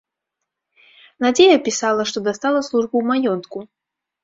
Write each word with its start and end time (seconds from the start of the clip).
Надзея 1.25 1.57
пісала, 1.69 2.01
што 2.13 2.25
дастала 2.31 2.65
службу 2.71 2.93
ў 2.97 3.03
маёнтку. 3.13 3.57